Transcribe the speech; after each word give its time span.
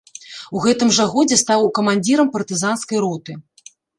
У 0.59 0.61
гэтым 0.63 0.89
жа 0.97 1.05
годзе 1.15 1.37
стаў 1.41 1.67
камандзірам 1.77 2.33
партызанскай 2.37 2.97
роты. 3.07 3.31